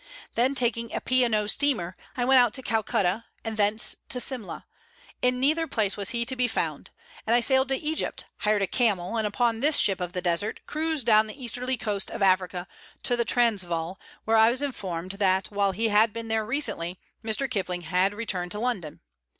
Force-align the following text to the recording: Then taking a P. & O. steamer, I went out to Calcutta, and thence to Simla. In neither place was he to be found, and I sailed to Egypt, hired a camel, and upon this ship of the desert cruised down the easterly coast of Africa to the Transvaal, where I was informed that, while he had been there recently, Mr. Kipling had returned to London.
Then 0.33 0.55
taking 0.55 0.91
a 0.95 0.99
P. 0.99 1.23
& 1.25 1.33
O. 1.35 1.45
steamer, 1.45 1.95
I 2.17 2.25
went 2.25 2.39
out 2.39 2.55
to 2.55 2.63
Calcutta, 2.63 3.25
and 3.43 3.55
thence 3.55 3.97
to 4.09 4.19
Simla. 4.19 4.65
In 5.21 5.39
neither 5.39 5.67
place 5.67 5.95
was 5.95 6.09
he 6.09 6.25
to 6.25 6.35
be 6.35 6.47
found, 6.47 6.89
and 7.27 7.35
I 7.35 7.39
sailed 7.39 7.67
to 7.69 7.75
Egypt, 7.77 8.25
hired 8.37 8.63
a 8.63 8.67
camel, 8.67 9.15
and 9.17 9.27
upon 9.27 9.59
this 9.59 9.77
ship 9.77 10.01
of 10.01 10.13
the 10.13 10.21
desert 10.23 10.59
cruised 10.65 11.05
down 11.05 11.27
the 11.27 11.39
easterly 11.39 11.77
coast 11.77 12.09
of 12.09 12.23
Africa 12.23 12.67
to 13.03 13.15
the 13.15 13.25
Transvaal, 13.25 13.99
where 14.25 14.37
I 14.37 14.49
was 14.49 14.63
informed 14.63 15.11
that, 15.19 15.51
while 15.51 15.71
he 15.71 15.89
had 15.89 16.11
been 16.13 16.29
there 16.29 16.47
recently, 16.47 16.99
Mr. 17.23 17.47
Kipling 17.47 17.81
had 17.81 18.15
returned 18.15 18.53
to 18.53 18.59
London. 18.59 19.01